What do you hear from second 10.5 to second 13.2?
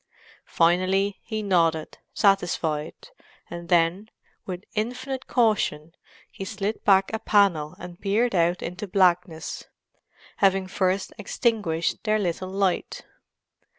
first extinguished their little light.